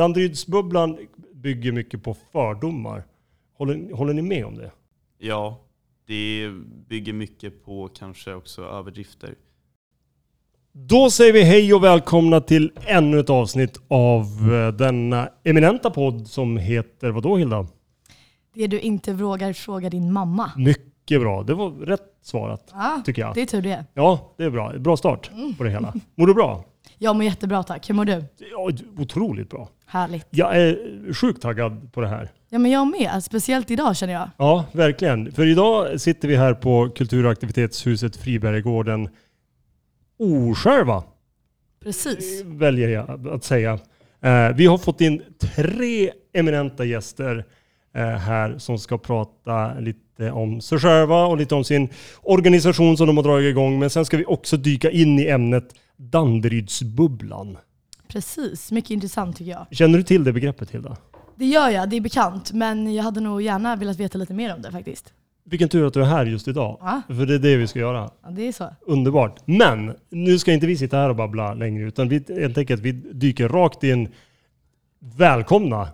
[0.00, 0.98] Danderydsbubblan
[1.34, 3.04] bygger mycket på fördomar.
[3.58, 4.70] Håller, håller ni med om det?
[5.18, 5.60] Ja,
[6.06, 6.50] det
[6.88, 9.34] bygger mycket på kanske också överdrifter.
[10.72, 16.26] Då säger vi hej och välkomna till ännu ett avsnitt av eh, denna eminenta podd
[16.26, 17.66] som heter vadå Hilda?
[18.54, 20.50] Det du inte vågar fråga din mamma.
[20.56, 21.42] Mycket bra.
[21.42, 23.34] Det var rätt svarat Ja, tycker jag.
[23.34, 23.84] det är tur det.
[23.94, 24.72] Ja, det är bra.
[24.78, 25.94] Bra start på det hela.
[26.14, 26.64] Mår du bra?
[26.98, 27.90] Jag mår jättebra tack.
[27.90, 28.24] Hur mår du?
[28.52, 29.68] Ja, otroligt bra.
[29.90, 30.26] Härligt.
[30.30, 30.78] Jag är
[31.14, 32.28] sjukt taggad på det här.
[32.48, 33.24] Ja men jag med.
[33.24, 34.30] Speciellt idag känner jag.
[34.36, 35.32] Ja, verkligen.
[35.32, 38.16] För idag sitter vi här på kultur och aktivitetshuset
[40.18, 41.04] osjälva,
[41.82, 42.42] Precis.
[42.44, 43.72] väljer jag att säga.
[44.22, 45.22] Eh, Vi har fått in
[45.56, 47.44] tre eminenta gäster
[47.94, 51.88] eh, här som ska prata lite om sig själva och lite om sin
[52.22, 53.78] organisation som de har dragit igång.
[53.78, 57.58] Men sen ska vi också dyka in i ämnet Danderydsbubblan.
[58.12, 58.72] Precis.
[58.72, 59.66] Mycket intressant tycker jag.
[59.70, 60.96] Känner du till det begreppet Hilda?
[61.36, 62.52] Det gör jag, det är bekant.
[62.52, 65.12] Men jag hade nog gärna velat veta lite mer om det faktiskt.
[65.44, 66.78] Vilken tur att du är här just idag.
[66.80, 68.10] Ja, För det är det vi ska göra.
[68.22, 68.74] ja det är så.
[68.80, 69.46] Underbart.
[69.46, 72.92] Men nu ska inte vi sitta här och babbla längre utan vi, helt enkelt, vi
[72.92, 74.08] dyker rakt in.
[74.98, 75.88] Välkomna!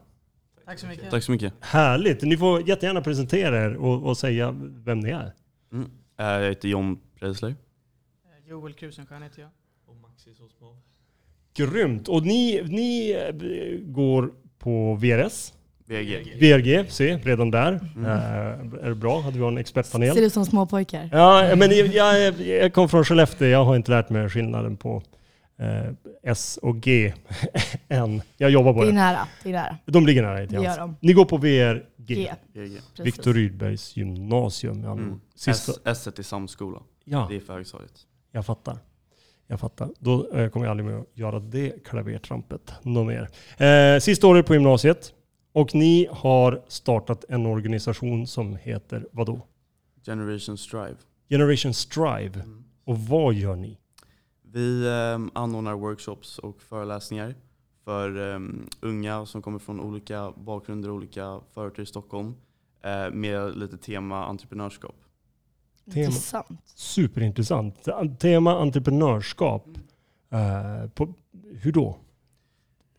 [0.64, 1.10] Tack så mycket.
[1.10, 1.52] Tack så mycket.
[1.60, 2.22] Härligt!
[2.22, 5.32] Ni får jättegärna presentera er och, och säga vem ni är.
[5.72, 5.90] Mm.
[6.18, 7.50] Eh, Jag heter John Preisler.
[7.50, 9.50] Eh, Joel Krusenstjärn heter jag.
[11.56, 12.08] Grymt!
[12.08, 13.34] Och ni, ni eh,
[13.92, 15.52] går på VRS,
[15.88, 16.34] VG.
[16.40, 17.80] VRG, se redan där.
[17.96, 18.04] Mm.
[18.04, 19.20] Eh, är det bra?
[19.20, 20.18] Hade vi en Ser expertpanel?
[20.18, 21.08] ut som små pojkar.
[21.12, 23.48] Ja, men jag, jag, jag kom från Skellefteå.
[23.48, 25.02] Jag har inte lärt mig skillnaden på
[25.58, 27.12] eh, S och G
[27.88, 28.22] än.
[28.36, 28.94] Jag jobbar på Det är det.
[28.94, 29.28] nära.
[29.42, 29.76] Det är nära.
[29.86, 30.96] De ligger nära Det gör de.
[31.00, 32.32] Ni går på VRG.
[33.02, 34.84] Viktor Rydbergs gymnasium.
[34.84, 35.20] Mm.
[35.34, 35.72] Sista.
[35.84, 36.78] S, S1 i samskola.
[37.04, 37.92] Ja, Det är för högstadiet.
[38.32, 38.78] jag fattar.
[39.46, 39.90] Jag fattar.
[39.98, 43.28] Då eh, kommer jag aldrig med att göra det klavertrampet något mer.
[43.66, 45.12] Eh, sista året på gymnasiet.
[45.52, 49.40] Och ni har startat en organisation som heter vadå?
[50.06, 50.96] Generation Strive.
[51.28, 52.40] Generation Strive.
[52.40, 52.64] Mm.
[52.84, 53.78] Och vad gör ni?
[54.42, 57.34] Vi eh, anordnar workshops och föreläsningar
[57.84, 58.40] för eh,
[58.80, 62.34] unga som kommer från olika bakgrunder, olika förorter i Stockholm
[62.82, 64.96] eh, med lite tema entreprenörskap.
[65.92, 66.04] Tema.
[66.06, 66.60] Intressant.
[66.74, 67.88] Superintressant.
[68.18, 69.66] Tema entreprenörskap.
[70.30, 71.14] Eh, på,
[71.62, 71.96] hur då?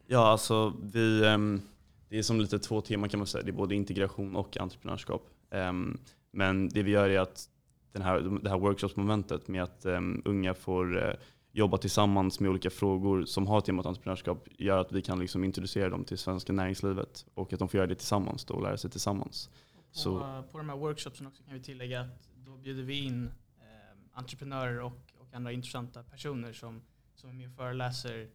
[0.08, 1.62] Ja, alltså vi, ehm,
[2.10, 3.44] det är som lite två teman kan man säga.
[3.44, 5.22] Det är både integration och entreprenörskap.
[5.52, 5.98] Ehm,
[6.32, 7.50] men det vi gör är att
[7.92, 11.14] den här, det här workshopsmomentet med att ehm, unga får eh,
[11.52, 15.90] jobba tillsammans med olika frågor som har temat entreprenörskap gör att vi kan liksom introducera
[15.90, 18.90] dem till svenska näringslivet och att de får göra det tillsammans då och lära sig
[18.92, 19.50] tillsammans.
[19.50, 23.32] På, Så- på de här workshopsen också kan vi tillägga att då bjuder vi in
[23.60, 26.82] eh, entreprenörer och, och andra intressanta personer som,
[27.16, 28.30] som är med och föreläser.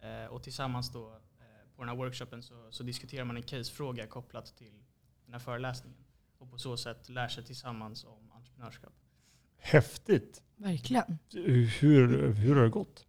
[0.00, 4.06] Eh, och tillsammans då eh, på den här workshopen så, så diskuterar man en casefråga
[4.06, 4.82] kopplat till
[5.24, 5.98] den här föreläsningen.
[6.38, 8.92] Och på så sätt lär sig tillsammans om entreprenörskap.
[9.58, 10.42] Häftigt.
[10.56, 11.18] Verkligen.
[11.32, 13.06] Hur, hur har det gått?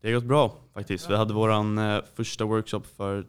[0.00, 1.10] Det har gått bra faktiskt.
[1.10, 3.26] Vi hade vår eh, första workshop för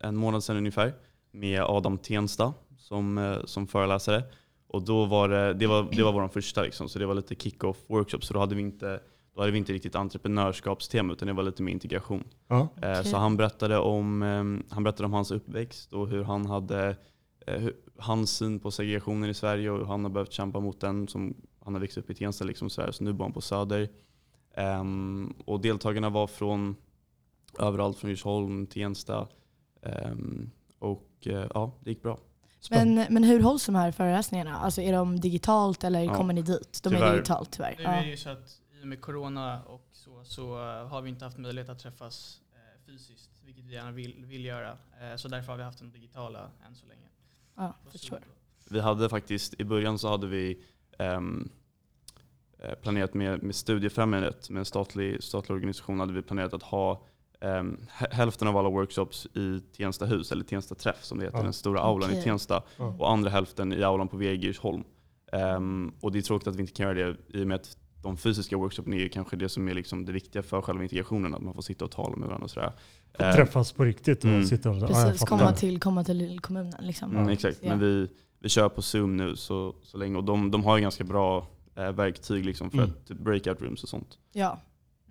[0.00, 0.94] en månad sedan ungefär
[1.30, 4.22] med Adam Tensta som, som föreläsare.
[4.68, 7.34] Och då var det, det var, det var vår första liksom, så det var lite
[7.34, 8.20] kick-off workshop.
[8.20, 9.00] Så då hade vi inte,
[9.34, 12.24] då hade vi inte riktigt entreprenörskapstema utan det var lite mer integration.
[12.48, 12.60] Ja.
[12.60, 13.04] Eh, Okej.
[13.04, 16.96] Så han berättade, om, eh, han berättade om hans uppväxt och hur han hade
[17.46, 17.68] eh,
[17.98, 21.08] hans syn på segregationen i Sverige och hur han har behövt kämpa mot den.
[21.08, 21.34] Som,
[21.64, 23.88] han har växt upp i Tensta liksom så, här, så nu bor han på Söder.
[24.54, 26.76] Ehm, och deltagarna var från
[27.58, 29.28] överallt från Djursholm, Tensta.
[29.82, 32.18] Ehm, och eh, ja, det gick bra.
[32.60, 32.94] Spännande.
[33.04, 34.56] Men, men hur hålls de här föreläsningarna?
[34.58, 36.14] Alltså är de digitalt eller Ja.
[36.14, 36.80] kommer ni dit?
[36.82, 37.12] De är Tyvärr.
[37.12, 37.74] digitalt tyvärr.
[37.78, 41.10] Nu är ju så att i och med corona och så, så eh, har vi
[41.10, 44.70] inte haft möjlighet att träffas eh, fysiskt, vilket vi gärna vill, vill göra.
[45.00, 47.06] Eh, så därför har vi haft de digitala än så länge.
[47.56, 47.74] Ja.
[47.94, 48.26] Zoom då.
[48.70, 50.64] Vi hade faktiskt, i början så hade vi
[50.98, 51.20] eh,
[52.82, 57.02] planerat med, med Studiefrämjandet, med en statlig, statlig organisation, hade vi planerat att ha
[57.40, 61.42] hä- hälften av alla workshops i Tensta hus, eller Tensta träff som det heter, Ja.
[61.44, 62.20] den stora aulan Okej.
[62.20, 62.62] i Tensta.
[62.76, 62.84] Ja.
[62.98, 64.84] Och andra hälften i aulan på VG Djursholm.
[65.32, 67.76] Ehm, och det är tråkigt att vi inte kan göra det i och med att
[68.02, 71.34] de fysiska workshopen är ju kanske det som är liksom det viktiga för själva integrationen,
[71.34, 72.72] att man får sitta och tala med varandra och sådär.
[73.18, 74.44] Ehm, Träffas på riktigt och mm.
[74.44, 74.86] sitta och...
[74.86, 77.16] Precis, komma till, komma till kommunen liksom.
[77.16, 77.68] Mm, exakt, Ja.
[77.68, 78.08] men vi,
[78.38, 80.16] vi kör på Zoom nu så, så länge.
[80.16, 81.46] Och de, de har ju ganska bra
[81.76, 82.90] eh, verktyg liksom för Mm.
[82.90, 84.18] att typ breakout rooms och sånt.
[84.32, 84.60] Ja,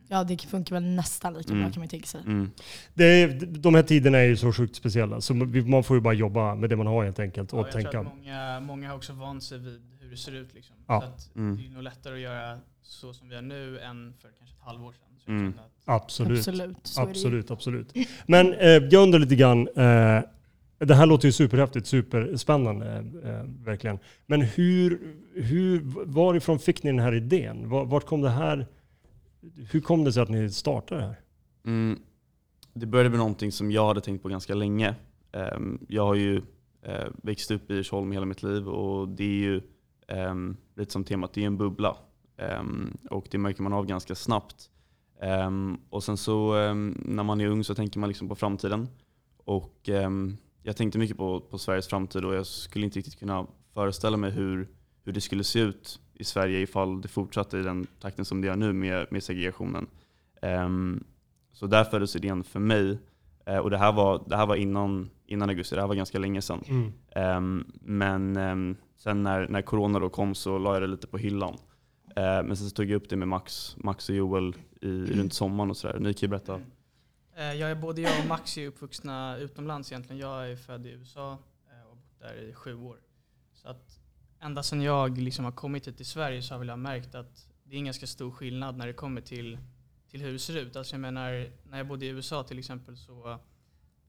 [0.07, 1.63] Ja, det funkar väl nästan lika Mm.
[1.63, 2.21] bra kan man tänka sig.
[2.21, 2.51] Mm.
[2.93, 6.13] Det är, de här tiderna är ju så sjukt speciella, så man får ju bara
[6.13, 7.91] jobba med det man har helt enkelt och Ja, jag tänka.
[7.91, 10.53] tror att många, många har också vant sig vid hur det ser ut.
[10.53, 10.75] Liksom.
[10.87, 11.01] Ja.
[11.01, 11.57] Så att Mm.
[11.57, 14.61] det är nog lättare att göra så som vi gör nu än för kanske ett
[14.65, 15.37] halvår sedan.
[15.37, 15.53] Mm.
[15.85, 16.37] Absolut.
[16.39, 16.77] Absolut.
[16.97, 17.93] Absolut, absolut.
[18.27, 20.21] Men eh, jag undrar lite grann, eh,
[20.77, 23.99] det här låter ju superhäftigt, superspännande, eh, verkligen.
[24.25, 24.99] Men hur,
[25.35, 27.69] hur, varifrån fick ni den här idén?
[27.69, 28.67] Var- Vart kom det här,
[29.71, 31.19] hur kom det sig att ni startade det här?
[31.65, 32.00] Mm.
[32.74, 34.95] Det började med någonting som jag hade tänkt på ganska länge.
[35.31, 36.42] Ehm, jag har ju
[36.81, 39.62] eh, växt upp i Djursholm hela mitt liv och det är ju
[40.07, 41.97] ehm, lite som temat, det är en bubbla.
[42.38, 44.69] Ehm, och det märker man av ganska snabbt.
[45.89, 46.53] Och sen så
[46.95, 48.88] när man är ung så tänker man liksom på framtiden.
[49.38, 49.89] Och
[50.63, 54.31] jag tänkte mycket på, på Sveriges framtid och jag skulle inte riktigt kunna föreställa mig
[54.31, 54.68] hur,
[55.03, 58.47] hur det skulle se ut i Sverige ifall det fortsatte i den takten som det
[58.47, 59.88] gör nu med, med segregationen.
[60.41, 61.03] Ehm,
[61.53, 63.00] så där föddes idén för mig.
[63.45, 66.19] Eh, och det här var, det här var innan, innan augusti, det här var ganska
[66.19, 66.94] länge sedan.
[67.15, 71.17] Ehm, men ehm, sen när, när corona då kom så la jag det lite på
[71.17, 71.57] hyllan.
[72.15, 75.33] Eh, men sen så tog jag upp det med Max, Max och Joel i, runt
[75.33, 76.00] sommaren och sådär.
[76.00, 76.62] Ni kan ju berätta.
[77.35, 80.21] eh, jag är, både jag och Max är uppvuxna utomlands egentligen.
[80.21, 82.97] Jag är född i USA och har bott där i sju år.
[83.53, 84.00] Så att
[84.39, 87.47] ända sedan jag liksom har kommit hit till Sverige så har väl jag märkt att
[87.63, 89.57] det är en ganska stor skillnad när det kommer till,
[90.09, 90.75] till hur det ser ut.
[90.75, 93.39] Alltså jag menar, när jag bodde i USA till exempel så,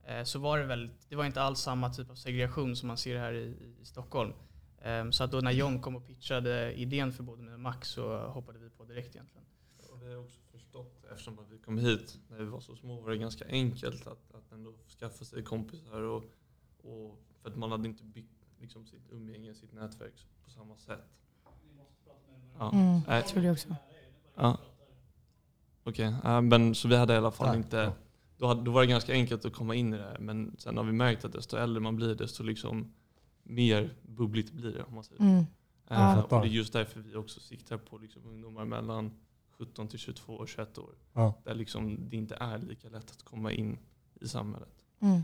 [0.03, 2.97] eh, så var det väl, det var inte alls samma typ av segregation som man
[2.97, 4.33] ser här i, i Stockholm.
[4.81, 7.87] Eh, så att då när John kom och pitchade idén för både mig och Max
[7.89, 9.45] så hoppade vi på direkt egentligen.
[9.89, 13.01] Och vi har också förstått, eftersom att vi kom hit när vi var så små,
[13.01, 16.01] var det ganska enkelt att, att ändå skaffa sig kompisar.
[16.01, 16.23] Och,
[16.77, 21.17] och för att man hade inte byggt liksom, sitt umgänge, sitt nätverk på samma sätt.
[22.59, 22.71] Ja.
[22.73, 23.15] Mm, Nej.
[23.15, 23.75] jag tror det också.
[24.35, 24.57] Ja.
[25.83, 27.57] Okej, ja, men så vi hade i alla fall Tack.
[27.57, 27.93] inte...
[28.37, 30.19] Då, hade, då var det ganska enkelt att komma in i det här.
[30.19, 32.93] Men sen har vi märkt att desto äldre man blir, desto liksom
[33.43, 34.83] mer bubbligt blir det.
[34.83, 35.21] Om man säger.
[35.21, 35.45] Mm.
[35.87, 35.95] Ja.
[35.95, 36.37] fattar.
[36.37, 39.11] och det är just därför vi också siktar på liksom ungdomar mellan
[39.57, 40.95] 17 till 22 och 21 år.
[41.13, 41.33] Ja.
[41.43, 43.77] Där liksom det inte är lika lätt att komma in
[44.21, 44.85] i samhället.
[44.99, 45.21] Mm.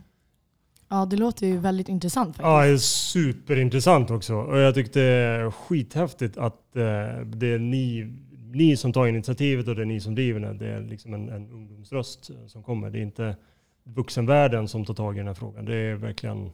[0.90, 2.46] Ja, det låter ju väldigt intressant faktiskt.
[2.46, 4.36] Ja, det är superintressant också.
[4.36, 6.84] Och jag tyckte det är skithäftigt att eh,
[7.26, 8.14] det är ni,
[8.54, 10.54] ni som tar initiativet och det är ni som driver det.
[10.54, 12.90] Det är liksom en, en ungdomsröst som kommer.
[12.90, 13.36] Det är inte
[13.84, 15.66] vuxenvärlden som tar tag i den här frågan.
[15.66, 16.52] Det är verkligen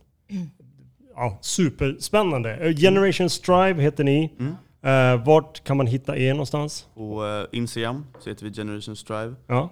[1.15, 2.55] ja, superspännande.
[2.55, 4.33] Eh, Generation Strive heter ni.
[4.39, 4.55] Mm.
[4.81, 6.87] Eh, vart kan man hitta er någonstans?
[6.93, 9.35] På Instagram så heter vi Generation Strive.
[9.47, 9.69] Ja.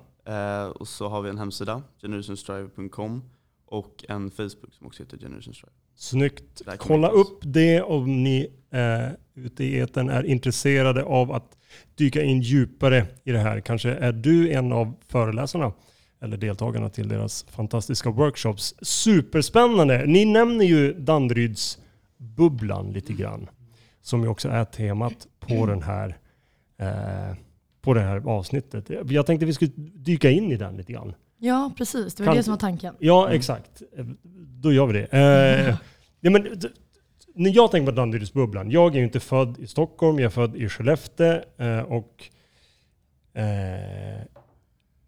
[0.75, 3.21] Och så har vi en hemsida, generationstrive.com.
[3.68, 5.72] Och en Facebook som också heter Generation Strive.
[5.96, 6.62] Snyggt.
[6.78, 11.58] Kolla upp det om ni eh, ute i etern är intresserade av att
[11.96, 13.60] dyka in djupare i det här.
[13.60, 15.74] Kanske är du en av föreläsarna
[16.19, 18.75] eller deltagarna till deras fantastiska workshops.
[18.81, 20.06] Superspännande!
[20.06, 23.50] Ni nämner ju Danderydsbubblan lite grann.
[24.02, 26.18] Som ju också är temat på den här
[26.78, 27.38] eh,
[27.81, 28.90] på det här avsnittet.
[29.10, 31.14] Jag tänkte vi skulle dyka in i den lite grann.
[31.39, 32.16] Ja, precis.
[32.16, 32.95] Det var Kan- det som var tanken.
[33.00, 33.38] Ja, Mm.
[33.38, 33.81] exakt.
[34.62, 35.06] Då gör vi det.
[35.12, 35.75] Eh,
[36.22, 36.48] ja, men,
[37.36, 40.56] när jag tänker på Danderydsbubblan, jag är ju inte född i Stockholm, jag är född
[40.56, 41.42] i Skellefteå.
[41.57, 42.24] Eh, och,
[43.34, 44.22] eh,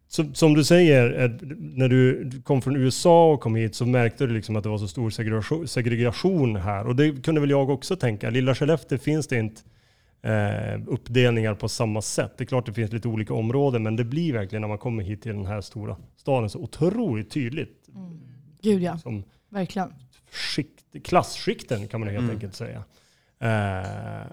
[0.07, 4.25] som, som du säger, eh, när du kom från USA och kom hit så märkte
[4.27, 6.87] du liksom att det var så stor segregation, segregation här.
[6.87, 8.29] Och det kunde väl jag också tänka.
[8.29, 9.61] Lilla Skellefteå finns det inte
[10.21, 12.31] eh, uppdelningar på samma sätt.
[12.37, 15.03] Det är klart det finns lite olika områden, men det blir verkligen när man kommer
[15.03, 17.87] hit till den här stora staden så otroligt tydligt.
[17.95, 18.19] Mm.
[18.61, 19.93] Gud ja, Som verkligen.
[20.31, 22.35] skikt, klasskikten kan man helt Mm.
[22.35, 22.83] enkelt säga.
[23.39, 24.27] Eh,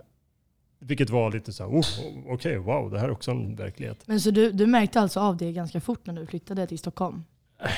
[0.79, 1.87] vilket var lite så här, oh,
[2.27, 3.99] okej, wow, det här är också en verklighet.
[4.07, 7.25] Men så du, du märkte alltså av det ganska fort när du flyttade till Stockholm?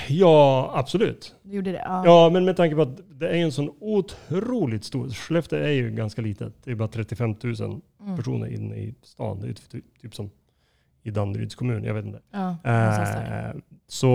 [0.09, 1.35] Ja, absolut.
[1.43, 1.83] Du gjorde det?
[1.85, 2.03] Ja.
[2.05, 5.91] Ja, men med tanke på att det är en sån otroligt stor, Skellefteå är ju
[5.91, 6.55] ganska litet.
[6.65, 8.17] Det är bara 35 000 Mm.
[8.17, 9.41] personer inne i stan.
[9.41, 10.31] Det är typ, typ som
[11.03, 12.21] i Danderyds kommun, jag vet inte.
[12.31, 12.57] Ja.
[12.65, 13.57] Eh,
[13.87, 14.07] så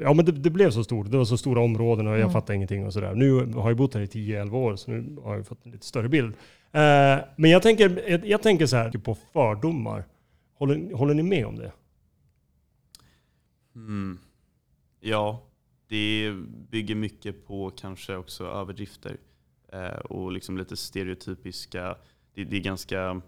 [0.00, 1.10] ja, men det, det blev så stort.
[1.10, 2.32] Det var så stora områden och jag Mm.
[2.32, 3.14] fattade ingenting och sådär.
[3.14, 5.86] Nu har jag bott här i 10-11 år så nu har jag fått en lite
[5.86, 6.34] större bild.
[6.72, 10.04] Eh, men jag tänker, jag, jag tänker så här på fördomar.
[10.58, 11.72] Håller, håller ni med om det?
[13.74, 14.18] Mm.
[15.04, 15.42] Ja,
[15.88, 16.32] det
[16.70, 19.16] bygger mycket på kanske också överdrifter.
[19.72, 21.96] Eh, och liksom lite stereotypiska.
[22.34, 23.20] Det, det är ganska,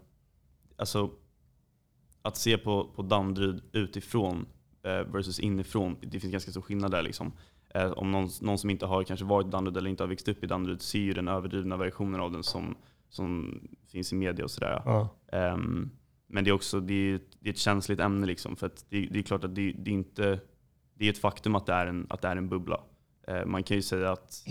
[0.75, 1.11] alltså
[2.21, 4.45] att se på, på Danderyd utifrån
[4.83, 7.31] eh, versus inifrån, det finns ganska stor skillnad där liksom.
[7.69, 10.27] Eh, om någon, någon som inte har kanske varit i Danderyd eller inte har växt
[10.27, 12.75] upp i Danderyd ser ju den överdrivna versionen av den som,
[13.09, 13.59] som
[13.91, 14.81] finns i media och sådär.
[14.85, 15.09] Ja.
[15.31, 15.91] Ehm,
[16.27, 18.25] men det är också det är, det är ett känsligt ämne.
[18.25, 20.39] Liksom, för att det, det är klart att det, det, är inte,
[20.97, 22.79] det är ett faktum att det är en, att det är en bubbla.
[23.27, 24.45] Eh, man kan ju säga att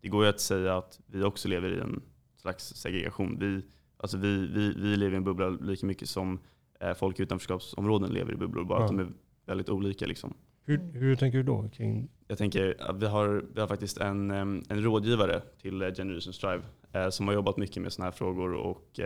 [0.00, 2.02] det går ju att säga att vi också lever i en
[2.36, 3.36] slags segregation.
[3.40, 3.62] Vi,
[3.96, 6.38] alltså vi, vi, vi lever i en bubbla lika mycket som
[6.80, 8.84] eh, folk i utanförskapsområden lever i bubblor, bara Ja.
[8.84, 9.08] att de är
[9.46, 10.06] väldigt olika.
[10.06, 10.34] Liksom.
[10.64, 11.68] Hur, hur tänker du då?
[11.68, 16.62] Kring, Jag tänker, vi har, vi har faktiskt en, en rådgivare till eh, Generation Strive
[17.10, 19.00] som har jobbat mycket med sådana här frågor och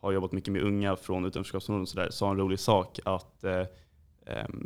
[0.00, 2.10] har jobbat mycket med unga från utanförskapsområden och sådär.
[2.10, 3.44] Sa en rolig sak att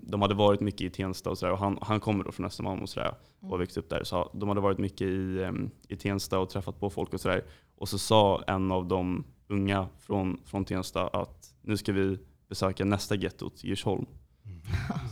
[0.03, 2.81] de hade varit mycket i Tensta och sådär och han, han kommer då från Östermalm
[2.83, 4.05] och sådär och har växt upp där.
[4.05, 7.45] Så de hade varit mycket i, em, i Tensta och träffat på folk och sådär.
[7.77, 12.85] Och så sa en av de unga från, från Tensta att nu ska vi besöka
[12.85, 14.07] nästa gettot, Djursholm.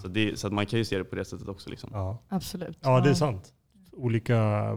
[0.02, 1.70] Så, det, så att man kan ju se det på det sättet också.
[1.70, 1.90] Liksom.
[1.92, 2.18] ja.
[2.28, 2.78] Absolut.
[2.80, 3.52] ja, det är sant.
[3.92, 4.68] Olika,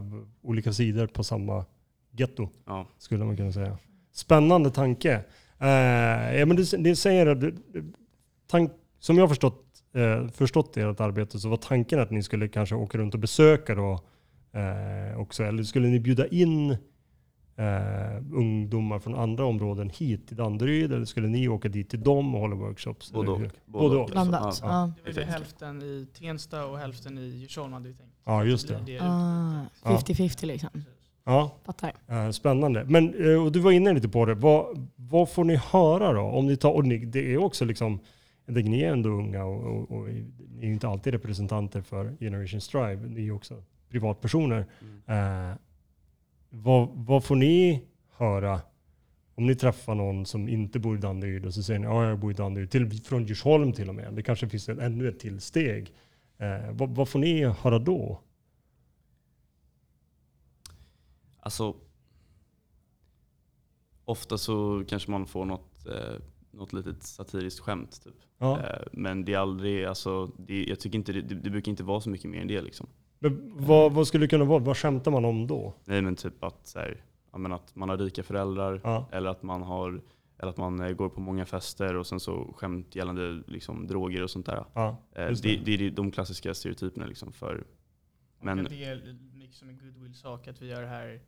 [0.41, 1.65] olika sidor på samma
[2.11, 2.49] getto.
[2.65, 2.87] Ja.
[2.97, 3.77] skulle man kunna säga.
[4.11, 5.13] Spännande tanke.
[5.59, 7.93] Eh, ja, men det, det säger att du- du-
[8.47, 9.62] tank, som jag har förstått,
[9.93, 13.75] eh, förstått ert arbete så var tanken att ni skulle kanske åka runt och besöka
[13.75, 13.99] då
[14.53, 15.43] eh, också.
[15.43, 16.71] Eller skulle ni bjuda in
[17.55, 20.93] eh, ungdomar från andra områden hit till Danderyd?
[20.93, 23.11] Eller skulle ni åka dit till dem och hålla workshops?
[23.11, 23.41] Både och.
[23.65, 24.03] Både och.
[24.03, 24.09] och.
[24.09, 24.41] Blandat.
[24.41, 24.91] Alltså, Ja.
[25.05, 28.13] Det ju hälften i Tensta och hälften i Djursholm hade vi tänkt.
[28.25, 28.81] Ja, just det.
[28.83, 30.69] blir Ah, 50-50 liksom.
[31.25, 31.93] Ja, Fattar.
[32.07, 32.83] Eh, Spännande.
[32.85, 34.33] Men eh, och du var inne lite på det.
[34.33, 36.21] Vad, vad får ni höra då?
[36.21, 37.99] Om ni tar, och ni, det är också liksom,
[38.45, 42.17] tänker, ni är ändå unga och, och, och ni är ju inte alltid representanter för
[42.19, 43.07] Generation Strive.
[43.07, 44.65] Ni är ju också privatpersoner.
[44.81, 45.51] Mm.
[45.51, 45.57] Eh,
[46.49, 48.61] vad, vad får ni höra
[49.35, 52.19] om ni träffar någon som inte bor i Danderyd och så säger ni ja jag
[52.19, 54.13] bor i Danderyd, till, från Djursholm till och med.
[54.13, 55.93] Det kanske finns en, ännu ett till steg.
[56.37, 58.21] Eh, vad, vad får ni höra då?
[61.39, 61.75] Alltså,
[64.05, 66.19] ofta så kanske man får något, eh,
[66.53, 68.03] något litet satiriskt skämt.
[68.03, 68.13] Typ.
[68.37, 68.59] Ja.
[68.59, 72.01] Eh, men det är aldrig, alltså, det, jag tycker inte det, det, brukar inte vara
[72.01, 72.61] så mycket mer än det.
[72.61, 72.87] Liksom.
[73.19, 74.59] Men vad, vad skulle det kunna vara?
[74.59, 75.73] Vad skämtar man om då?
[75.85, 79.09] Nej men typ att, så här, ja, men att man har rika föräldrar Ja.
[79.11, 80.01] eller att man har
[80.37, 84.23] eller att man eh, går på många fester och sen så skämt gällande liksom, droger
[84.23, 84.65] och sånt där.
[84.73, 85.77] Ja, Eh, det, det.
[85.77, 87.63] det är de klassiska stereotyperna liksom för
[88.41, 91.21] Men- det är mycket som en goodwill-sak att vi gör det här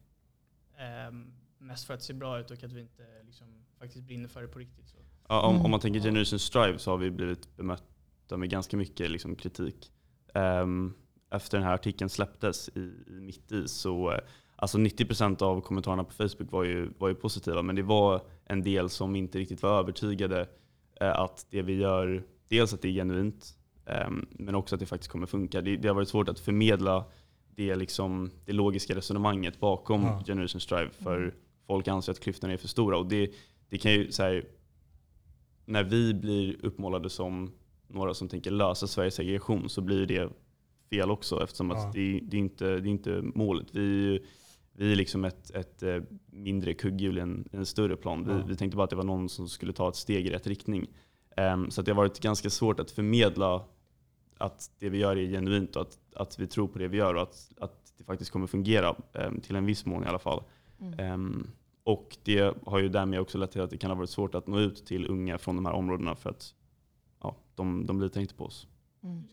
[0.78, 3.48] ehm, mest för att se bra ut och att vi inte liksom,
[3.80, 4.88] faktiskt brinner för det på riktigt.
[4.88, 4.98] Så.
[5.28, 5.66] Ja, om, Mm.
[5.66, 9.92] om man tänker Generation Strive så har vi blivit bemötta med ganska mycket liksom, kritik.
[10.34, 10.94] Ehm,
[11.32, 14.20] efter den här artikeln släpptes i, i mitt i så eh,
[14.56, 18.64] alltså 90% av kommentarerna på Facebook var ju, var ju positiva men det var en
[18.64, 20.48] del som inte riktigt var övertygade
[21.02, 24.86] eh, att det vi gör, dels att det är genuint ehm, men också att det
[24.86, 25.62] faktiskt kommer funka.
[25.62, 27.06] Det, det har varit svårt att förmedla
[27.56, 30.24] det, liksom, det logiska resonemanget bakom Ja.
[30.28, 31.34] Generation Strive för
[31.68, 32.98] folk anser att klyftorna är för stora.
[32.98, 33.32] Och det,
[33.70, 34.46] det kan ju så här,
[35.66, 37.52] när vi blir uppmålade som
[37.88, 40.30] några som tänker lösa Sveriges segregation så blir det
[40.90, 41.78] fel också eftersom Ja.
[41.78, 43.68] att det, det, är inte, det är inte målet.
[43.72, 44.20] Vi,
[44.74, 48.26] vi är liksom ett, ett eh, mindre kugghjul i en, en större plan.
[48.28, 48.44] Vi, Ja.
[48.48, 50.88] vi tänkte bara att det var någon som skulle ta ett steg i rätt riktning.
[51.38, 53.64] Ehm, så att det har varit ganska svårt att förmedla
[54.38, 57.14] att det vi gör är genuint och att, att vi tror på det vi gör
[57.14, 60.44] och att, att det faktiskt kommer fungera ehm, till en viss mån i alla fall.
[60.82, 61.00] Mm.
[61.00, 61.48] Ehm,
[61.86, 64.48] och det har ju därmed också lett till att det kan ha varit svårt att
[64.48, 66.54] nå ut till unga från de här områdena för att
[67.22, 68.68] ja, de, de litar inte på oss.
[69.04, 69.24] Mm.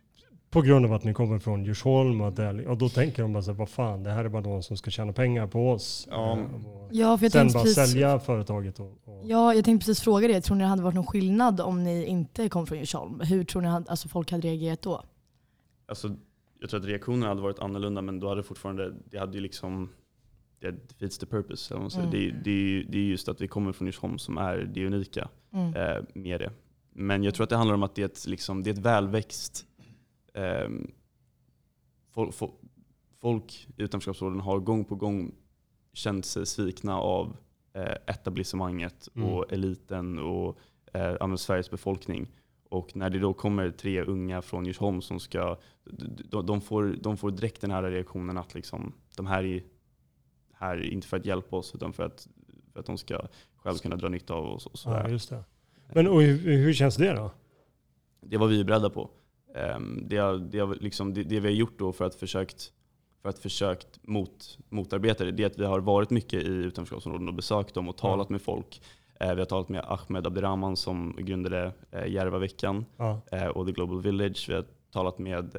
[0.50, 3.42] På grund av att ni kommer från Djursholm och, där, och då tänker de bara
[3.42, 6.09] så här, vad fan, det här är bara någon som ska tjäna pengar på oss.
[6.11, 6.32] Ja.
[6.32, 8.80] Och Ja, för jag sen bara precis, sälja företaget.
[8.80, 10.40] Och, och, ja, jag tänkte precis fråga det.
[10.40, 13.21] Tror ni det hade varit någon skillnad om ni inte kom från Djursholm?
[13.21, 15.02] Hur tror ni hade, alltså folk hade reagerat då?
[15.87, 16.16] Alltså,
[16.61, 19.88] jag tror att reaktionerna hade varit annorlunda men då hade fortfarande, det hade ju liksom
[20.62, 21.76] det defeats the purpose.
[21.78, 22.07] Man säger.
[22.09, 22.19] Mm.
[22.21, 24.87] Det, det, är ju- det är just att vi kommer från Djursholm som är det
[24.87, 25.75] unika Mm.
[25.75, 26.52] eh, med det.
[26.92, 28.78] Men jag tror att det handlar om att det är ett, liksom, det är ett
[28.78, 29.66] välväxt
[30.35, 30.69] eh,
[32.14, 32.50] fol, fol,
[33.21, 35.35] folk i utanförskapsområden har gång på gång
[35.92, 37.37] känt sig svikna av
[37.75, 39.28] eh, etablissemanget Mm.
[39.28, 40.59] och eliten och
[40.95, 42.31] eh, Sveriges befolkning.
[42.71, 45.59] Och när det då kommer tre unga från Djursholm som ska,
[46.31, 49.62] de, de, får, de får direkt den här reaktionen att liksom, de här är
[50.62, 52.28] här inte för att hjälpa oss utan för att,
[52.73, 53.19] för att de ska
[53.57, 54.66] själv kunna dra nytta av oss.
[54.66, 55.00] Och sådär.
[55.04, 55.45] ja, just det.
[55.95, 57.31] Men och hur, hur känns det då?
[58.21, 59.11] Det var vi beredda på.
[59.54, 62.73] Ehm, Det, det, liksom, det, det vi har gjort då för att försökt,
[63.23, 67.28] för att försökt mot, motarbeta det, det är att vi har varit mycket i utanförskapsområden
[67.28, 68.83] och besökt dem och talat med folk.
[69.21, 73.73] Eh, Vi har talat med Ahmed Abderrahman som grundade eh, Järvaveckan Ja, eh, och The
[73.73, 74.45] Global Village.
[74.49, 75.50] Vi har talat med,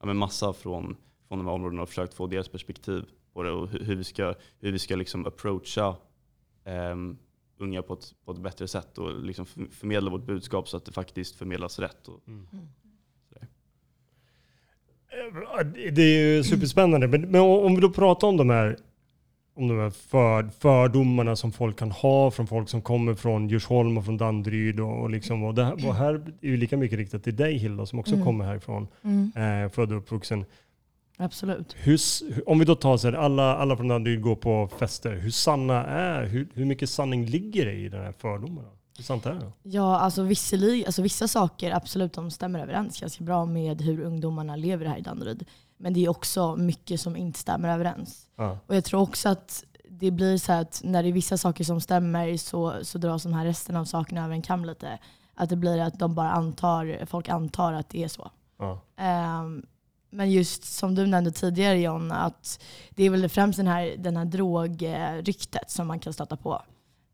[0.00, 0.96] ja, med massa från,
[1.28, 4.34] från de här områdena och försökt få deras perspektiv på det och hur, vi ska,
[4.60, 5.96] hur vi ska liksom approacha
[6.64, 7.18] em,
[7.58, 10.84] unga på ett, på ett bättre sätt och liksom för- förmedla vårt budskap så att
[10.84, 12.08] det faktiskt förmedlas rätt.
[12.08, 12.20] Och,
[15.08, 17.08] Eh, Det är ju superspännande.
[17.08, 18.76] Men, men om vi då pratar om de här,
[19.54, 23.98] om de här för, fördomarna som folk kan ha från folk som kommer från Djursholm
[23.98, 24.80] och från Danderyd.
[24.80, 27.56] Och, och, liksom, och det här, och här är ju lika mycket riktat till dig
[27.58, 28.24] Hilda som också Mm.
[28.24, 28.88] kommer härifrån.
[29.02, 29.32] Mm,
[29.64, 30.44] Eh, född och uppvuxen.
[31.16, 31.76] Absolut.
[31.78, 31.98] Hur,
[32.46, 35.14] om vi då tar så här, alla, alla från Danderyd går på fester.
[35.14, 38.68] Hur sanna är, hur, hur mycket sanning ligger det i den här fördomarna?
[38.96, 39.52] Hur sant är det?
[39.62, 44.56] Ja, alltså, visserligen, alltså vissa saker absolut de stämmer överens ganska bra med hur ungdomarna
[44.56, 45.44] lever här i Danderyd.
[45.76, 48.28] Men det är också mycket som inte stämmer överens.
[48.36, 48.58] Ja.
[48.66, 51.80] Och jag tror också att det blir så att när det är vissa saker som
[51.80, 54.98] stämmer så, så dras de här resten av sakerna över en kam lite.
[55.34, 58.30] Att det blir att de bara antar, folk antar att det är så.
[58.58, 58.80] Ja.
[58.96, 59.66] Ehm,
[60.14, 64.16] men just som du nämnde tidigare John, att det är väl främst den här, den
[64.16, 66.62] här drogryktet som man kan stöta på.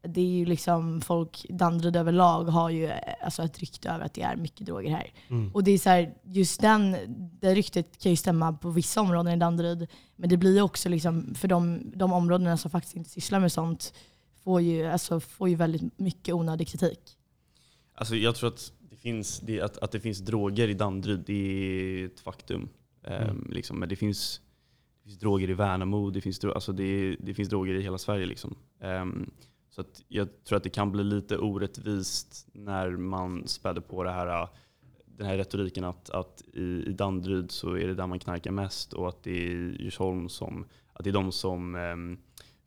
[0.02, 2.90] Det är ju liksom folk, Danderyd överlag har ju
[3.22, 5.12] alltså ett rykte över att det är mycket droger här.
[5.28, 5.54] Mm.
[5.54, 6.96] Och det är så här, just den,
[7.40, 9.88] det ryktet kan ju stämma på vissa områden i Danderyd.
[10.16, 13.52] Men det blir ju också liksom, för de, de områdena som faktiskt inte sysslar med
[13.52, 13.94] sånt
[14.44, 17.16] får ju, alltså, får ju väldigt mycket onödig kritik.
[17.94, 21.32] Alltså jag tror att det finns, det, att, att det finns droger i Danderyd, det
[21.32, 22.68] är ett faktum.
[23.02, 23.46] Ehm, Mm.
[23.50, 23.78] liksom.
[23.78, 24.40] Men det finns,
[25.02, 28.26] det finns droger i Värnamo, det finns, alltså det, det finns droger i hela Sverige.
[28.26, 28.54] Liksom.
[28.80, 29.30] Ehm,
[29.70, 34.10] så att jag tror att det kan bli lite orättvist när man späder på det
[34.10, 34.48] här,
[35.04, 38.92] den här retoriken att, att i, i Danderyd så är det där man knarkar mest
[38.92, 42.18] och att det är i Djursholm som, att det är de som ehm,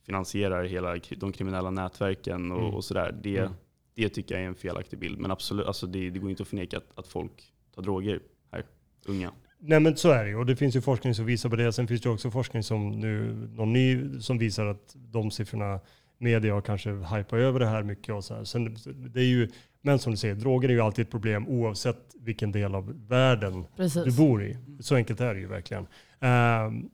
[0.05, 2.73] finansierar hela de kriminella nätverken och, Mm.
[2.73, 3.19] och sådär.
[3.23, 3.53] Det, Mm.
[3.95, 5.19] det tycker jag är en felaktig bild.
[5.19, 8.19] Men absolut, alltså det, det går inte att förneka att, att folk tar droger
[8.51, 8.65] här,
[9.05, 9.31] unga.
[9.65, 10.35] Nej men så är det ju.
[10.35, 11.73] Och det finns ju forskning som visar på det.
[11.73, 15.79] Sen finns det också forskning som nu, någon ny som visar att de siffrorna,
[16.17, 18.15] media har kanske hypat över det här mycket.
[18.15, 18.43] Och så här.
[18.43, 19.49] Sen, det är ju,
[19.81, 23.65] men som du säger, droger är ju alltid ett problem oavsett vilken del av världen
[23.75, 24.03] Precis.
[24.03, 24.57] du bor i.
[24.79, 25.87] Så enkelt är det ju verkligen.
[26.19, 26.89] Ehm,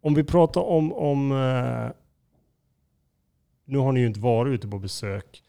[0.00, 1.90] om vi pratar om, om eh,
[3.64, 5.42] nu har ni ju inte varit ute på besök,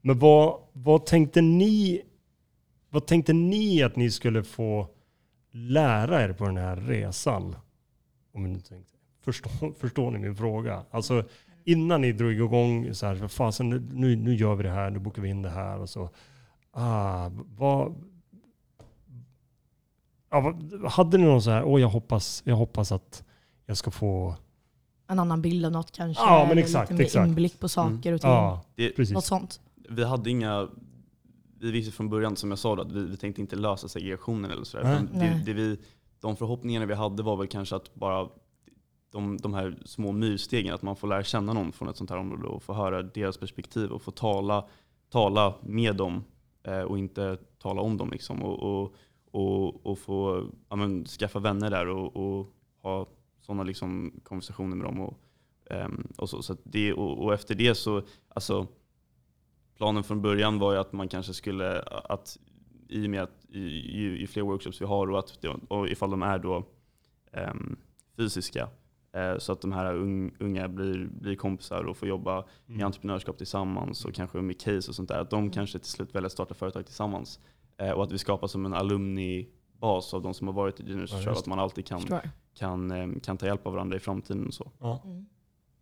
[0.00, 2.02] men vad, vad tänkte ni
[2.92, 4.88] vad tänkte ni att ni skulle få
[5.50, 7.56] lära er på den här resan?
[8.34, 8.92] Om ni tänkte.
[9.24, 10.82] Förstår, förstår ni min fråga?
[10.90, 11.24] Alltså
[11.64, 15.22] innan ni drog igång så här, fasen nu, nu, gör vi det här, nu bokar
[15.22, 16.10] vi in det här och så.
[16.70, 17.94] Ah, vad,
[20.30, 20.54] ja,
[20.88, 23.24] hade ni någon så här, åh jag hoppas, jag hoppas att
[23.66, 24.36] jag ska få,
[25.08, 26.22] En annan bild av något kanske.
[26.22, 27.28] Ja, men exakt, Lite mer exakt.
[27.28, 28.30] inblick på saker och ting.
[28.30, 29.14] ja Det, precis.
[29.14, 29.60] Något sånt.
[29.88, 30.68] vi hade inga,
[31.62, 34.50] vi visste från början som jag sa då, att vi, vi tänkte inte lösa segregationen
[34.50, 34.92] eller sådär.
[34.92, 35.78] Utan Det, det vi,
[36.20, 38.28] de förhoppningarna vi hade var väl kanske att bara
[39.12, 42.18] de, de här små myrstegen, att man får lära känna någon från ett sånt här
[42.18, 44.68] område och få höra deras perspektiv och få tala,
[45.10, 46.24] tala med dem
[46.62, 48.10] eh, och inte tala om dem.
[48.10, 48.94] Liksom, och, och,
[49.30, 53.06] och, och få ja, men, skaffa vänner där och, och ha
[53.40, 55.00] sådana liksom, konversationer med dem.
[55.00, 55.18] Och,
[55.70, 58.66] ehm, och, så, så det, och, och efter det så, alltså,
[59.82, 62.38] planen från början var ju att man kanske skulle, att
[62.88, 66.10] i och med att ju, ju, ju fler workshops vi har och, att, och ifall
[66.10, 66.64] de är då
[67.32, 67.76] ehm,
[68.16, 68.68] fysiska,
[69.12, 72.86] eh, så att de här un, unga blir, blir kompisar och får jobba i Mm.
[72.86, 76.26] entreprenörskap tillsammans och kanske med case och sånt där, att de kanske till slut väljer
[76.26, 77.40] att starta företag tillsammans.
[77.76, 81.12] Eh, och att vi skapar som en alumni-bas av de som har varit i Juniors
[81.26, 82.00] Ja, att man alltid kan,
[82.54, 84.70] kan, eh, kan ta hjälp av varandra i framtiden och så.
[84.80, 85.26] Ja, Mm.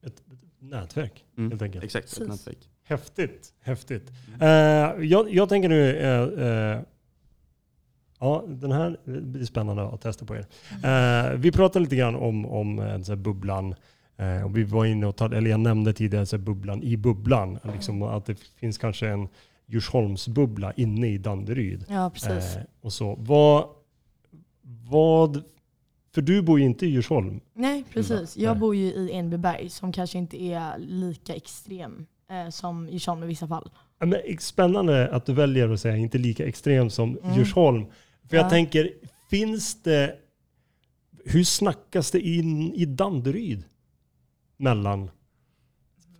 [0.02, 1.50] ett, ett nätverk Mm.
[1.50, 1.84] helt enkelt.
[1.84, 2.58] Exakt, ett nätverk.
[2.84, 4.12] Häftigt, häftigt.
[4.40, 4.40] Mm.
[4.98, 6.80] Eh, jag, jag tänker nu, eh, eh,
[8.20, 10.46] ja den här blir spännande att testa på er.
[10.84, 13.74] Eh, vi pratade lite grann om, om så här bubblan.
[14.16, 16.96] Eh, och vi var inne och tog, eller jag nämnde tidigare så här bubblan i
[16.96, 17.58] bubblan.
[17.74, 19.28] Liksom, att det finns kanske en
[19.66, 21.84] Djursholmsbubbla inne i Danderyd.
[21.88, 22.56] Ja, precis.
[22.56, 23.16] Eh, och så.
[23.18, 23.64] Vad,
[24.90, 25.42] vad,
[26.14, 27.40] för du bor ju inte i Djursholm.
[27.54, 28.36] Nej, precis.
[28.36, 33.26] Jag bor ju i Enbyberg som kanske inte är lika extrem eh, som Djursholm i
[33.26, 33.70] vissa fall.
[33.98, 37.36] Ja, Men spännande att du väljer att säga inte lika extrem som Mm.
[37.38, 37.86] Djursholm.
[38.28, 38.50] För jag Ja.
[38.50, 38.90] tänker,
[39.30, 40.16] finns det...
[41.24, 43.64] Hur snackas det in i Danderyd?
[44.56, 45.10] Mellan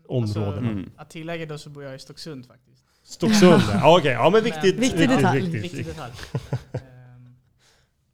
[0.08, 0.70] områdena.
[0.70, 0.90] Mm.
[0.96, 2.84] Att tillägga då så bor jag i Stocksund faktiskt.
[3.02, 4.12] Stocksund, ja, okej.
[4.12, 4.76] Ja men viktigt.
[4.78, 5.50] Viktig detalj.
[5.60, 6.12] Viktig detalj.
[6.72, 6.80] Ehm,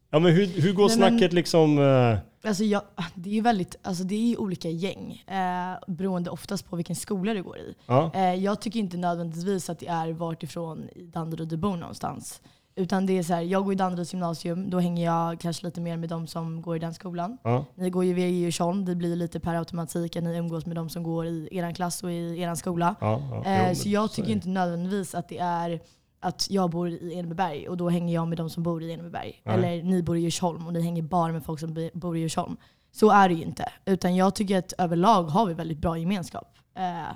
[0.09, 1.79] Ja men hur, hur går Nej, men- snacket liksom...
[1.79, 2.17] eh,
[2.47, 2.81] Alltså jag,
[3.15, 7.33] det är ju väldigt, alltså det är olika gäng eh, beroende oftast på vilken skola
[7.33, 7.75] du går i.
[7.87, 8.11] ja.
[8.15, 12.41] Eh, jag tycker inte nödvändigtvis att det är vart ifrån i Danderyd du bor någonstans.
[12.75, 15.81] Utan det är så här, jag går i Danderyds gymnasium, då hänger jag kanske lite
[15.81, 17.37] mer med de som går i den skolan.
[17.43, 17.65] Ja.
[17.75, 20.89] Ni går ju via Djursholm, det blir lite per automatik att ni umgås med de
[20.89, 22.95] som går i er klass och i er skola.
[23.01, 23.37] Ja, ja.
[23.37, 25.79] Eh, men så jag tycker inte nödvändigtvis att det är
[26.19, 29.41] att jag bor i Enebyberg och då hänger jag med de som bor i Enebyberg.
[29.43, 29.55] Nej.
[29.55, 32.57] Eller ni bor i Djursholm och ni hänger bara med folk som bor i Djursholm.
[32.91, 33.65] Så är det ju inte.
[33.85, 36.57] Utan jag tycker att överlag har vi väldigt bra gemenskap.
[36.75, 37.15] Eh,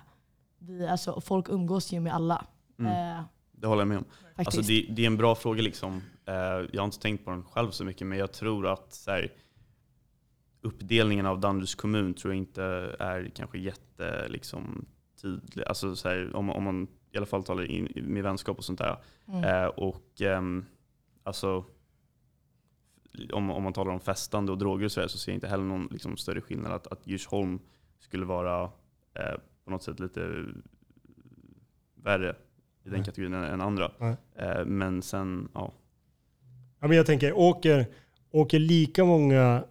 [0.59, 2.45] vi, alltså, folk umgås ju med alla.
[2.79, 3.17] Mm.
[3.17, 4.03] Eh, Det håller jag med om.
[4.35, 4.47] faktiskt.
[4.57, 6.01] Alltså det, det är en bra fråga liksom.
[6.25, 6.33] Eh,
[6.71, 9.31] jag har inte tänkt på den själv så mycket, men jag tror att så här,
[10.61, 12.63] uppdelningen av Danderyds kommun tror jag inte
[12.99, 14.85] är kanske jätte liksom,
[15.21, 15.63] tydlig.
[15.67, 18.79] Alltså så här, om, om man i alla fall talar in, med vänskap och sånt
[18.79, 18.97] där.
[19.27, 19.43] mm.
[19.43, 20.65] Eh, och ehm,
[21.23, 21.65] alltså,
[23.33, 25.47] om, om man talar om festande och droger och så, där, så ser jag inte
[25.47, 27.59] heller någon liksom, större skillnad att, att Djursholm
[27.99, 28.63] skulle vara
[29.13, 30.45] eh, på något sätt lite
[31.95, 32.35] värre
[32.83, 33.91] i den kategorin än, än andra.
[34.35, 35.71] Eh, men sen, ja.
[36.79, 37.85] Ja, men jag tänker, åker,
[38.31, 39.63] åker lika många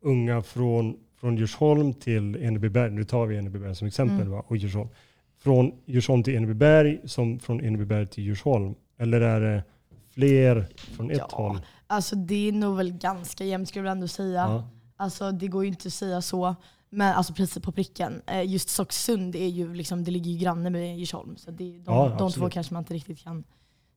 [0.00, 4.30] unga från, från Djursholm till Enebyberg, nu tar vi Enebyberg som exempel, Mm.
[4.30, 4.44] va?
[4.46, 4.88] och Djursholm.
[5.38, 8.74] Från Djursholm till Enebyberg som från Enebyberg till Djursholm?
[8.98, 9.64] Eller är det
[10.10, 11.28] fler från ett Ja.
[11.32, 11.60] håll?
[11.86, 14.40] Alltså det är nog väl ganska jämnt skulle jag ändå säga.
[14.40, 14.68] Ja.
[14.96, 16.54] Alltså det går ju inte att säga så.
[16.90, 18.22] Men alltså precis på pricken.
[18.26, 21.36] Eh, Just Socksund är ju liksom, det ligger ju granne med Djursholm.
[21.36, 23.44] Så det, de, Ja, de två kanske man inte riktigt kan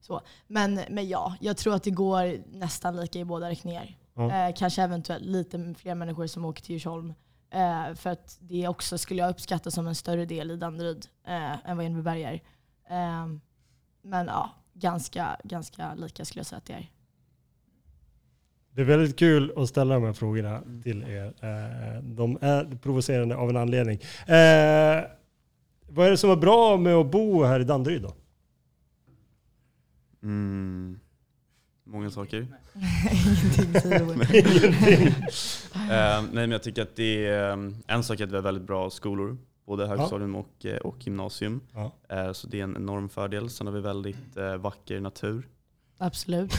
[0.01, 0.21] så.
[0.47, 3.97] Men, men ja, jag tror att det går nästan lika i båda riktningar.
[4.13, 4.47] Ja.
[4.47, 7.13] Eh, kanske eventuellt lite fler människor som åker till Djursholm.
[7.51, 11.69] Eh, för att det också skulle jag uppskatta som en större del i Danderyd eh,
[11.69, 12.33] än vad Enebyberg är.
[12.89, 13.27] Eh,
[14.01, 16.91] men ja, ganska, ganska lika skulle jag säga att det är.
[18.71, 21.25] Det är väldigt kul att ställa de här frågorna till er.
[21.25, 23.99] Eh, De är provocerande av en anledning.
[24.27, 25.03] Eh,
[25.91, 28.13] Vad är det som är bra med att bo här i Danderyd då?
[30.23, 30.99] Mm,
[31.83, 32.37] många saker.
[33.11, 35.15] Ingenting säger.
[35.89, 38.43] Eh, nej, men jag tycker att det är eh, en sak är att vi har
[38.43, 41.61] väldigt bra skolor, både högstadium och, eh, och gymnasium.
[41.73, 41.91] Ja.
[42.09, 43.49] Eh, så det är en enorm fördel.
[43.49, 45.47] Sen har vi väldigt vacker natur.
[46.01, 46.53] Absolut.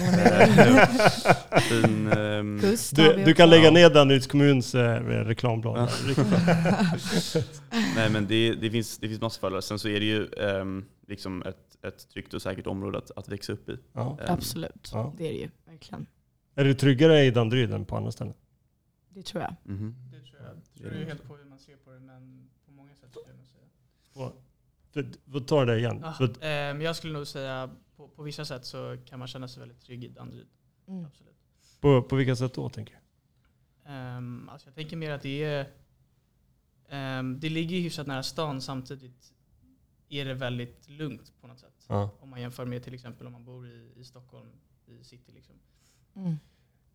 [1.68, 5.90] Fin, ehm, Kust Du, du kan lägga ner Danderyds kommuns eh, reklamblad.
[7.96, 9.60] Nej, men det, det, finns, det finns massor fördelar.
[9.60, 13.28] Sen så är det ju ehm, liksom ett, ett tryggt och säkert område att, att
[13.28, 13.78] växa upp i.
[13.92, 14.18] Ja.
[14.20, 15.14] Ehm, Absolut, Ja.
[15.18, 16.06] det är det ju verkligen.
[16.54, 18.34] Är du tryggare i Danderyd än på andra ställen?
[19.08, 19.54] Det tror jag.
[19.64, 19.94] mhm.
[20.12, 20.56] Det tror jag.
[20.74, 23.26] Det beror ju helt på hur man ser på det, men på många sätt skulle
[23.28, 24.32] jag nog säga.
[25.24, 26.00] Vad tar det igen?
[26.02, 29.28] Ja, För, eh, men jag skulle nog säga på, på vissa sätt så kan man
[29.28, 30.46] känna sig väldigt trygg i Danderyd.
[30.88, 31.04] Mm.
[31.04, 31.34] Absolut.
[31.80, 33.00] på, på vilka sätt då tänker du?
[33.92, 35.66] Um, alltså jag tänker mer att det är...
[36.88, 39.32] ehm, det ligger ju hyfsat nära stan samtidigt
[40.10, 41.86] är det väldigt lugnt på något sätt.
[41.88, 42.10] Ja.
[42.20, 44.48] Om man jämför med till exempel om man bor i, i Stockholm,
[44.86, 45.32] i city.
[45.32, 45.54] Liksom.
[46.16, 46.36] Mm.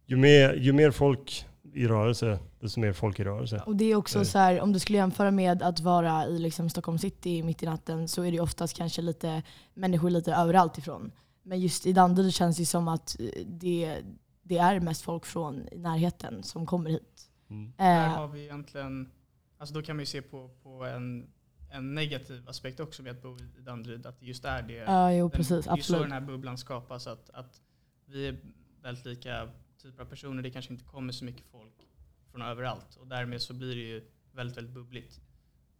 [0.05, 3.63] Ju, mer, ju mer folk i rörelse, desto mer folk i rörelse.
[3.65, 4.25] Och det är också Nej.
[4.25, 7.65] så här, om du skulle jämföra med att vara i liksom Stockholm city mitt i
[7.65, 11.11] natten så är det oftast kanske lite människor lite överallt ifrån.
[11.43, 13.97] Men just i Danderyd känns det som att eh, det,
[14.41, 17.29] det är mest folk från i närheten som kommer hit.
[17.49, 17.73] Mm.
[17.77, 19.11] Där Eh, har vi egentligen,
[19.57, 21.27] alltså då kan man ju se på, på en,
[21.75, 24.73] en negativ aspekt också med att bo i Danderyd, att det just är det.
[24.73, 25.65] ja, jo den, precis.
[25.65, 27.61] det är så den här bubblan skapas, att, att
[28.05, 28.37] vi är
[28.81, 30.43] väldigt lika typer av personer.
[30.43, 31.87] Det kanske inte kommer så mycket folk
[32.31, 35.21] från överallt och därmed så blir det ju väldigt, väldigt bubbligt.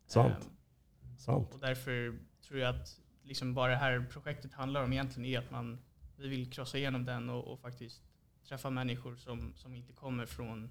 [0.08, 0.34] Sant.
[0.34, 1.54] Ehm, Sant.
[1.54, 5.52] och därför tror jag att liksom bara det här projektet handlar om egentligen är att
[5.52, 5.80] man,
[6.18, 8.04] vi vill krossa igenom den och, och faktiskt
[8.48, 10.70] träffa människor som, som inte kommer från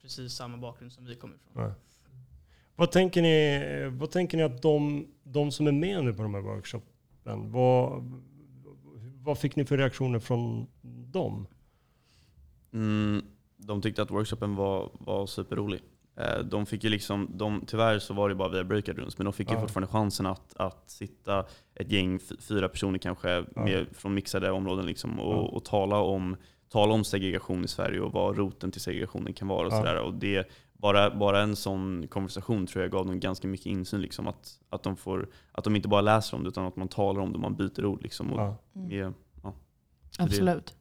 [0.00, 1.52] precis samma bakgrund som vi kommer ifrån.
[2.76, 6.34] Vad tänker ni, vad tänker ni att de, de som är med nu på de
[6.34, 8.04] här workshopen, vad,
[9.22, 10.66] vad fick ni för reaktioner från
[11.12, 11.46] dem?
[12.72, 13.22] Mm,
[13.56, 15.80] de tyckte att workshopen var, var superrolig.
[16.16, 19.24] Eh, De fick ju liksom, de, tyvärr så var det bara via breakout rooms, men
[19.24, 19.60] de fick ju Ja.
[19.60, 25.20] fortfarande chansen att, att sitta ett gäng, fyra personer kanske, med, från mixade områden liksom,
[25.20, 25.38] och, Ja.
[25.38, 26.36] och tala, om,
[26.68, 29.66] tala om segregation i Sverige och vad roten till segregationen kan vara.
[29.66, 29.76] Och Ja.
[29.78, 30.00] sådär.
[30.02, 30.48] Och det,
[30.84, 34.00] bara, bara en sån konversation tror jag gav dem ganska mycket insyn.
[34.00, 36.88] Liksom, att, att, de får, att de inte bara läser om det, utan att man
[36.88, 38.02] talar om det, man byter ord.
[38.02, 38.56] Liksom, och Ja.
[38.74, 38.88] Mm.
[38.88, 39.12] med,
[40.18, 40.76] Absolut.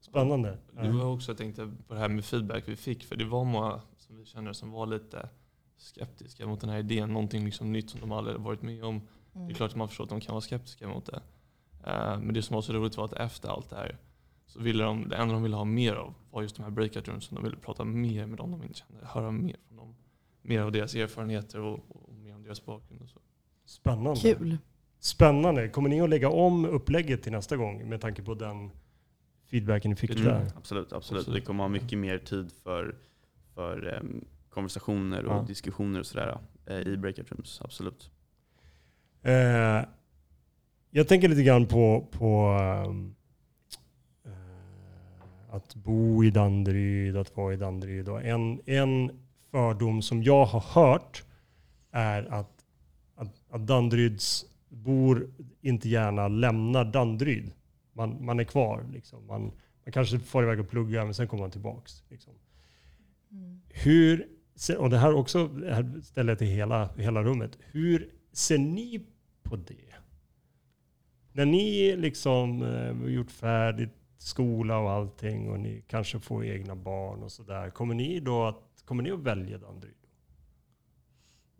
[0.00, 0.58] Spännande.
[0.82, 3.44] Det var också, jag tänkte på det här med feedback vi fick, för det var
[3.44, 5.28] många som vi känner som var lite
[5.76, 9.00] skeptiska mot den här idén, någonting liksom nytt som de aldrig varit med om.
[9.32, 9.50] Det Mm.
[9.50, 11.20] är klart att man förstår att de kan vara skeptiska mot det.
[11.86, 13.98] Eh, Men det som var så roligt var att efter allt det här
[14.48, 17.08] så ville de, det enda de ville ha mer av var just de här breakout
[17.08, 17.28] rooms.
[17.28, 19.94] De ville prata mer med dem de inte kände, höra mer från dem.
[20.42, 23.20] Mer av deras erfarenheter och, och mer om deras bakgrund och så.
[23.64, 24.20] Spännande.
[24.20, 24.58] Kul.
[25.00, 25.68] Spännande.
[25.68, 28.70] Kommer ni att lägga om upplägget till nästa gång med tanke på den
[29.50, 30.24] feedbacken ni fick Mm.
[30.24, 30.46] där?
[30.56, 31.28] Absolut, absolut.
[31.28, 32.94] Vi kommer ha mycket mer tid för,
[33.54, 35.42] för em, konversationer och Ja.
[35.48, 37.60] diskussioner och sådär eh, i breakout rooms.
[37.64, 38.10] Absolut.
[39.22, 39.82] Eh,
[40.90, 42.92] jag tänker lite grann på, på eh,
[45.50, 48.08] att bo i Danderyd, att vara i Danderyd.
[48.08, 49.10] Och en, en
[49.50, 51.24] fördom som jag har hört
[51.90, 52.64] är att,
[53.14, 55.30] att, att Danderyds bor
[55.60, 57.52] inte gärna lämnar Danderyd.
[57.92, 58.84] Man, man är kvar.
[58.92, 59.26] Liksom.
[59.26, 59.42] Man,
[59.84, 62.04] man kanske får iväg och plugga men sen kommer man tillbaks.
[62.08, 62.32] Liksom.
[63.32, 63.60] Mm.
[63.68, 64.26] Hur,
[64.78, 67.58] och det här också det här ställer jag till hela, hela rummet.
[67.72, 69.06] Hur ser ni
[69.42, 69.94] på det?
[71.32, 77.22] När ni liksom eh, gjort färdigt skola och allting och ni kanske får egna barn
[77.22, 77.70] och sådär.
[77.70, 79.94] Kommer ni då att, kommer ni att välja Danderyd?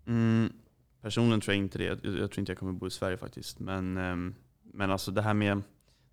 [0.06, 0.52] Mm,
[1.00, 1.84] personligen tror jag inte det.
[1.84, 3.58] Jag, jag tror inte jag kommer bo i Sverige faktiskt.
[3.58, 5.62] Men, em, men alltså det här, med, det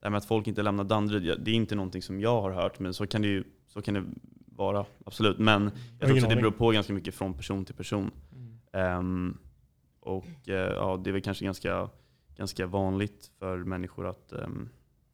[0.01, 2.79] här med att folk inte lämnar Danderyd, det är inte någonting som jag har hört.
[2.79, 4.03] Men så kan det ju så kan det
[4.45, 5.39] vara, absolut.
[5.39, 8.11] Men jag tror också att det beror på ganska mycket från person till person.
[8.31, 8.59] Mm.
[8.71, 9.37] Ehm,
[9.99, 11.89] och eh, ja, det är väl kanske ganska,
[12.35, 14.69] ganska vanligt för människor att, ehm,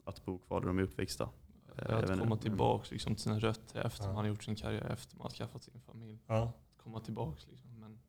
[0.05, 1.29] att bo kvar där de är uppväxta.
[1.75, 4.13] Att komma tillbaka liksom, till sina rötter efter Ja.
[4.13, 6.19] man har gjort sin karriär, efter man har skaffat sin familj.
[6.27, 6.43] Ja.
[6.43, 7.69] Att komma tillbaka liksom.
[7.79, 7.99] Men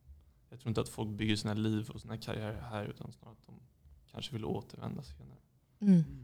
[0.49, 3.45] jag tror inte att folk bygger sina liv och sina karriärer här utan snarare att
[3.45, 3.53] de
[4.11, 5.37] kanske vill återvända senare.
[5.81, 6.03] Mm.
[6.03, 6.15] Till,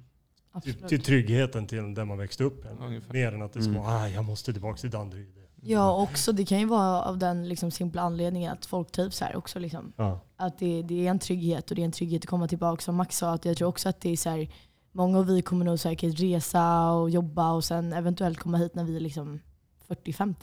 [0.52, 0.88] Absolut.
[0.88, 2.66] till tryggheten till där man växte upp.
[2.80, 3.14] Ungefär.
[3.14, 3.82] Mer än att det ska Mm.
[3.82, 5.34] ah, jag måste tillbaka till Danderyd.
[5.62, 9.36] Ja, också det kan ju vara av den liksom simpla anledningen att folk trivs här
[9.36, 9.60] också.
[9.60, 9.94] Liksom.
[9.98, 10.20] Ja.
[10.36, 12.82] Att det, det är en trygghet och det är en trygghet att komma tillbaka.
[12.82, 14.50] Som Max sa, att jag tror också att det är så här,
[14.92, 18.84] många av vi kommer nog säkert resa och jobba och sen eventuellt komma hit när
[18.84, 19.40] vi är liksom
[19.88, 20.36] 40-50.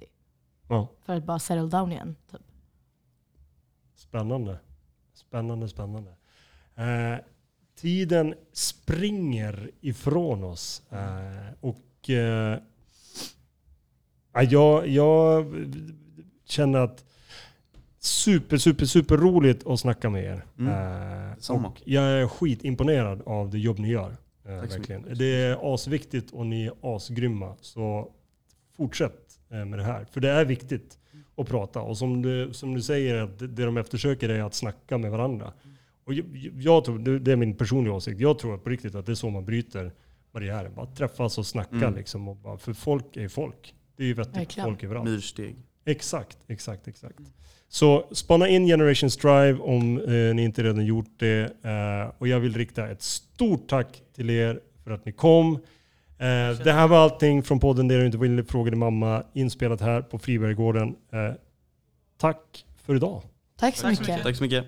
[0.69, 0.89] Ja.
[1.05, 2.17] För att bara settle down igen.
[2.31, 2.41] Typ.
[3.95, 4.59] Spännande.
[5.15, 6.11] Spännande, spännande.
[6.75, 7.19] Eh,
[7.77, 10.83] tiden springer ifrån oss.
[10.91, 12.59] Eh, och eh,
[14.33, 15.55] ja, jag, jag
[16.45, 17.05] känner att
[17.99, 20.45] super, super, super roligt att snacka med er.
[20.59, 20.73] Mm.
[20.73, 24.17] Eh, och jag är skitimponerad av det jobb ni gör.
[24.49, 25.15] Eh, verkligen.
[25.15, 27.57] Det är asviktigt och ni är asgrymma.
[27.61, 28.13] Så
[28.77, 30.05] fortsätt eh, med det här.
[30.11, 30.99] För det är viktigt
[31.37, 31.81] att prata.
[31.81, 35.53] Och som du, som du säger, att det de eftersöker är att snacka med varandra.
[36.05, 36.27] Och jag,
[36.59, 39.31] jag tror, det är min personliga åsikt, jag tror på riktigt att det är så
[39.31, 39.93] man bryter
[40.33, 40.69] barriärer.
[40.69, 41.95] Bara träffas och snacka Mm.
[41.95, 42.29] liksom.
[42.29, 43.75] Och bara, för folk är folk.
[43.97, 45.11] Det är ju vettigt folk överallt.
[45.11, 45.57] Myrsteg.
[45.85, 47.21] Exakt, exakt, exakt.
[47.69, 51.43] Så spana in Generation Strive om eh, ni inte redan gjort det.
[51.65, 55.55] Eh, och jag vill rikta ett stort tack till er för att ni kom.
[56.19, 59.81] Eh, det här var allting från podden Det du inte ville fråga din mamma, inspelat
[59.81, 60.89] här på Friberggården.
[61.13, 61.35] Eh,
[62.19, 63.23] tack för idag.
[63.59, 64.23] Tack så Tack så mycket.
[64.23, 64.67] Tack så mycket.